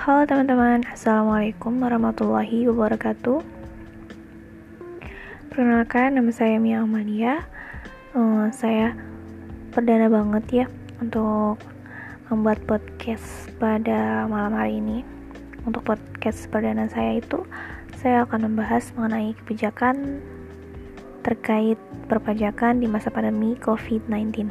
Halo 0.00 0.24
teman-teman, 0.24 0.80
Assalamualaikum 0.88 1.76
warahmatullahi 1.76 2.64
wabarakatuh. 2.72 3.44
Perkenalkan, 5.52 6.16
nama 6.16 6.32
saya 6.32 6.56
Mia 6.56 6.80
Amalia 6.80 7.44
uh, 8.16 8.48
Saya 8.48 8.96
perdana 9.76 10.08
banget 10.08 10.64
ya 10.64 10.66
untuk 11.04 11.60
membuat 12.32 12.64
podcast 12.64 13.52
pada 13.60 14.24
malam 14.24 14.56
hari 14.56 14.80
ini. 14.80 15.04
Untuk 15.68 15.84
podcast 15.84 16.48
perdana 16.48 16.88
saya 16.88 17.20
itu 17.20 17.44
Saya 18.00 18.24
akan 18.24 18.48
membahas 18.48 18.96
mengenai 18.96 19.36
kebijakan 19.44 20.24
terkait 21.20 21.76
perpajakan 22.08 22.80
di 22.80 22.88
masa 22.88 23.12
pandemi 23.12 23.52
COVID-19 23.60 24.48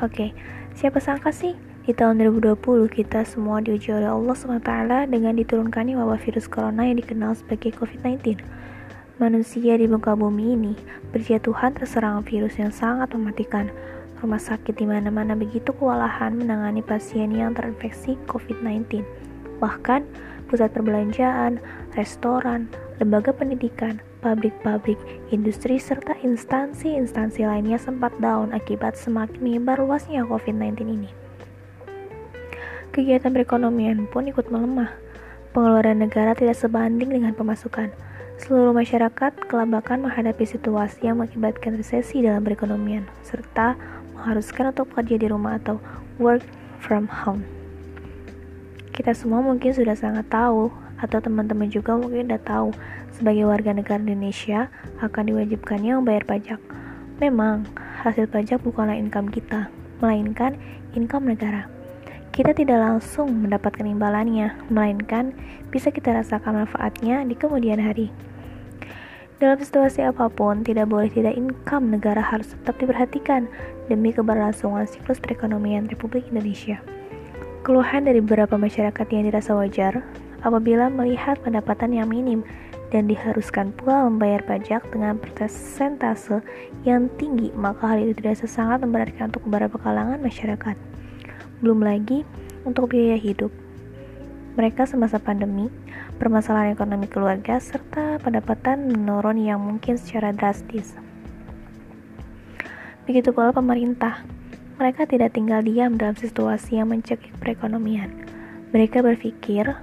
Oke, 0.00 0.32
siapa 0.72 1.04
sangka 1.04 1.36
sih 1.36 1.68
di 1.80 1.96
tahun 1.96 2.20
2020, 2.20 2.92
kita 2.92 3.24
semua 3.24 3.64
diuji 3.64 3.88
oleh 3.88 4.12
Allah 4.12 4.36
SWT 4.36 4.72
dengan 5.08 5.32
diturunkannya 5.32 5.96
wabah 5.96 6.20
virus 6.20 6.44
corona 6.44 6.84
yang 6.84 7.00
dikenal 7.00 7.32
sebagai 7.32 7.72
COVID-19. 7.72 8.36
Manusia 9.16 9.80
di 9.80 9.88
muka 9.88 10.12
bumi 10.12 10.60
ini 10.60 10.72
berjatuhan 11.08 11.72
terserang 11.72 12.20
virus 12.20 12.60
yang 12.60 12.68
sangat 12.68 13.16
mematikan. 13.16 13.72
Rumah 14.20 14.36
sakit 14.36 14.76
di 14.76 14.84
mana-mana 14.84 15.32
begitu 15.32 15.72
kewalahan 15.72 16.36
menangani 16.36 16.84
pasien 16.84 17.32
yang 17.32 17.56
terinfeksi 17.56 18.20
COVID-19. 18.28 19.00
Bahkan, 19.64 20.04
pusat 20.52 20.76
perbelanjaan, 20.76 21.64
restoran, 21.96 22.68
lembaga 23.00 23.32
pendidikan, 23.32 24.04
pabrik-pabrik, 24.20 25.00
industri, 25.32 25.80
serta 25.80 26.12
instansi-instansi 26.20 27.48
lainnya 27.48 27.80
sempat 27.80 28.12
down 28.20 28.52
akibat 28.52 29.00
semakin 29.00 29.40
menyebar 29.40 29.80
luasnya 29.80 30.28
COVID-19 30.28 30.84
ini 30.84 31.29
kegiatan 32.90 33.30
perekonomian 33.30 34.10
pun 34.10 34.26
ikut 34.26 34.50
melemah. 34.50 34.90
Pengeluaran 35.50 36.02
negara 36.02 36.34
tidak 36.34 36.58
sebanding 36.58 37.10
dengan 37.10 37.34
pemasukan. 37.34 37.90
Seluruh 38.38 38.74
masyarakat 38.74 39.50
kelabakan 39.50 40.06
menghadapi 40.06 40.46
situasi 40.46 41.06
yang 41.06 41.18
mengakibatkan 41.18 41.74
resesi 41.78 42.22
dalam 42.22 42.42
perekonomian, 42.42 43.06
serta 43.26 43.74
mengharuskan 44.14 44.74
untuk 44.74 44.90
bekerja 44.94 45.16
di 45.22 45.26
rumah 45.30 45.58
atau 45.58 45.82
work 46.18 46.42
from 46.82 47.06
home. 47.10 47.42
Kita 48.90 49.14
semua 49.14 49.42
mungkin 49.42 49.74
sudah 49.74 49.94
sangat 49.94 50.26
tahu, 50.30 50.72
atau 51.00 51.18
teman-teman 51.20 51.68
juga 51.68 51.96
mungkin 51.96 52.30
sudah 52.30 52.42
tahu, 52.42 52.68
sebagai 53.12 53.44
warga 53.48 53.76
negara 53.76 54.00
Indonesia 54.00 54.72
akan 55.04 55.34
diwajibkannya 55.34 56.00
membayar 56.00 56.24
pajak. 56.24 56.60
Memang, 57.20 57.68
hasil 58.00 58.30
pajak 58.30 58.64
bukanlah 58.64 58.96
income 58.96 59.28
kita, 59.28 59.68
melainkan 60.00 60.56
income 60.96 61.28
negara 61.28 61.79
kita 62.40 62.56
tidak 62.56 62.80
langsung 62.80 63.44
mendapatkan 63.44 63.84
imbalannya, 63.84 64.56
melainkan 64.72 65.36
bisa 65.68 65.92
kita 65.92 66.16
rasakan 66.16 66.64
manfaatnya 66.64 67.20
di 67.28 67.36
kemudian 67.36 67.76
hari. 67.76 68.08
Dalam 69.36 69.60
situasi 69.60 70.00
apa 70.00 70.32
pun, 70.32 70.64
tidak 70.64 70.88
boleh 70.88 71.12
tidak 71.12 71.36
income 71.36 71.92
negara 71.92 72.24
harus 72.24 72.56
tetap 72.56 72.80
diperhatikan 72.80 73.44
demi 73.92 74.16
keberlangsungan 74.16 74.88
siklus 74.88 75.20
perekonomian 75.20 75.84
Republik 75.92 76.32
Indonesia. 76.32 76.80
Keluhan 77.60 78.08
dari 78.08 78.24
beberapa 78.24 78.56
masyarakat 78.56 79.04
yang 79.12 79.28
dirasa 79.28 79.52
wajar 79.52 80.00
apabila 80.40 80.88
melihat 80.88 81.36
pendapatan 81.44 81.92
yang 81.92 82.08
minim 82.08 82.40
dan 82.88 83.04
diharuskan 83.04 83.68
pula 83.76 84.08
membayar 84.08 84.40
pajak 84.48 84.88
dengan 84.88 85.20
persentase 85.20 86.40
yang 86.88 87.12
tinggi, 87.20 87.52
maka 87.52 87.84
hal 87.84 88.00
itu 88.00 88.16
tidak 88.16 88.40
sangat 88.48 88.80
memberatkan 88.80 89.28
untuk 89.28 89.44
beberapa 89.44 89.76
kalangan 89.76 90.24
masyarakat. 90.24 90.89
Belum 91.60 91.84
lagi 91.84 92.24
untuk 92.64 92.96
biaya 92.96 93.20
hidup. 93.20 93.52
Mereka 94.56 94.88
semasa 94.88 95.20
pandemi, 95.20 95.68
permasalahan 96.16 96.72
ekonomi 96.72 97.04
keluarga, 97.04 97.60
serta 97.60 98.16
pendapatan 98.20 98.88
menurun 98.88 99.36
yang 99.36 99.60
mungkin 99.60 100.00
secara 100.00 100.32
drastis. 100.32 100.96
Begitu 103.04 103.36
pula 103.36 103.52
pemerintah. 103.52 104.24
Mereka 104.80 105.04
tidak 105.04 105.36
tinggal 105.36 105.60
diam 105.60 106.00
dalam 106.00 106.16
situasi 106.16 106.80
yang 106.80 106.88
mencekik 106.88 107.36
perekonomian. 107.36 108.08
Mereka 108.72 109.04
berpikir, 109.04 109.76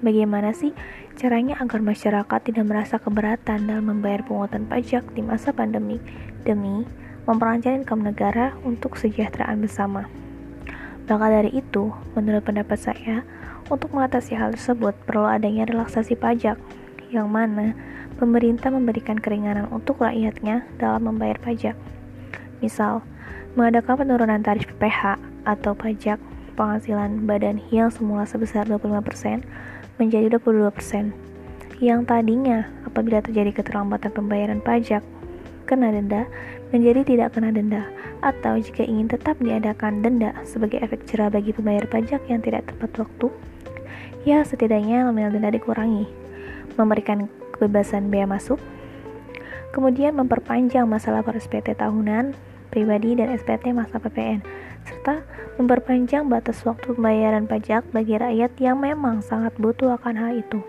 bagaimana 0.00 0.56
sih 0.56 0.72
caranya 1.20 1.60
agar 1.60 1.84
masyarakat 1.84 2.40
tidak 2.40 2.64
merasa 2.64 2.96
keberatan 2.96 3.68
dalam 3.68 3.92
membayar 3.92 4.24
pungutan 4.24 4.64
pajak 4.64 5.04
di 5.12 5.20
masa 5.20 5.52
pandemi 5.52 6.00
demi 6.48 6.88
memperlancar 7.28 7.76
income 7.76 8.08
negara 8.08 8.56
untuk 8.64 8.96
kesejahteraan 8.96 9.60
bersama. 9.60 10.08
Maka 11.08 11.26
dari 11.32 11.56
itu, 11.56 11.88
menurut 12.12 12.44
pendapat 12.44 12.76
saya, 12.76 13.24
untuk 13.72 13.96
mengatasi 13.96 14.36
hal 14.36 14.52
tersebut 14.52 14.92
perlu 15.08 15.24
adanya 15.24 15.64
relaksasi 15.64 16.20
pajak, 16.20 16.60
yang 17.08 17.32
mana 17.32 17.72
pemerintah 18.20 18.68
memberikan 18.68 19.16
keringanan 19.16 19.72
untuk 19.72 20.04
rakyatnya 20.04 20.68
dalam 20.76 21.08
membayar 21.08 21.40
pajak. 21.40 21.72
Misal, 22.60 23.00
mengadakan 23.56 24.04
penurunan 24.04 24.44
tarif 24.44 24.68
PPh 24.76 25.16
atau 25.48 25.72
pajak 25.72 26.20
penghasilan 26.60 27.24
badan 27.24 27.62
yang 27.72 27.88
semula 27.88 28.28
sebesar 28.28 28.68
25% 28.68 29.48
menjadi 29.96 30.36
22%. 30.36 31.14
Yang 31.78 32.00
tadinya 32.10 32.66
apabila 32.84 33.22
terjadi 33.22 33.54
keterlambatan 33.54 34.10
pembayaran 34.10 34.60
pajak 34.60 35.00
kena 35.68 35.92
denda 35.92 36.24
menjadi 36.72 37.04
tidak 37.04 37.36
kena 37.36 37.52
denda 37.52 37.84
atau 38.24 38.56
jika 38.56 38.82
ingin 38.82 39.12
tetap 39.12 39.36
diadakan 39.38 40.00
denda 40.00 40.32
sebagai 40.48 40.80
efek 40.80 41.04
cerah 41.04 41.28
bagi 41.28 41.52
pembayar 41.52 41.84
pajak 41.84 42.24
yang 42.32 42.40
tidak 42.40 42.64
tepat 42.72 43.04
waktu 43.04 43.28
ya 44.24 44.40
setidaknya 44.42 45.04
nominal 45.04 45.30
denda 45.30 45.52
dikurangi 45.52 46.08
memberikan 46.80 47.28
kebebasan 47.52 48.08
biaya 48.08 48.24
masuk 48.24 48.56
kemudian 49.76 50.16
memperpanjang 50.16 50.88
masa 50.88 51.12
lapor 51.12 51.36
SPT 51.36 51.76
tahunan 51.76 52.32
pribadi 52.72 53.20
dan 53.20 53.36
SPT 53.36 53.76
masa 53.76 54.00
PPN 54.00 54.40
serta 54.88 55.20
memperpanjang 55.60 56.30
batas 56.30 56.64
waktu 56.64 56.96
pembayaran 56.96 57.44
pajak 57.44 57.84
bagi 57.92 58.16
rakyat 58.16 58.56
yang 58.56 58.80
memang 58.80 59.20
sangat 59.20 59.52
butuh 59.60 59.98
akan 60.00 60.14
hal 60.16 60.32
itu. 60.38 60.64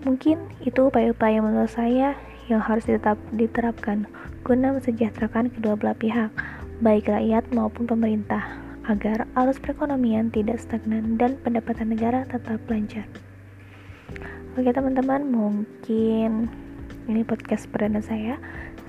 Mungkin 0.00 0.40
itu 0.64 0.88
upaya-upaya 0.88 1.44
menurut 1.44 1.68
saya 1.68 2.16
yang 2.50 2.58
harus 2.58 2.82
tetap 2.82 3.14
diterapkan 3.30 4.10
guna 4.42 4.74
mensejahterakan 4.74 5.54
kedua 5.54 5.78
belah 5.78 5.94
pihak, 5.94 6.34
baik 6.82 7.06
rakyat 7.06 7.46
maupun 7.54 7.86
pemerintah, 7.86 8.42
agar 8.90 9.30
arus 9.38 9.62
perekonomian 9.62 10.34
tidak 10.34 10.58
stagnan 10.58 11.14
dan 11.14 11.38
pendapatan 11.46 11.94
negara 11.94 12.26
tetap 12.26 12.58
lancar. 12.66 13.06
Oke 14.58 14.74
teman-teman, 14.74 15.30
mungkin 15.30 16.50
ini 17.06 17.22
podcast 17.22 17.70
perdana 17.70 18.02
saya. 18.02 18.34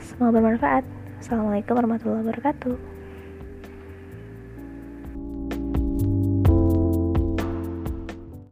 Semoga 0.01 0.41
bermanfaat. 0.41 0.81
Assalamualaikum 1.21 1.77
warahmatullahi 1.77 2.25
wabarakatuh. 2.25 3.00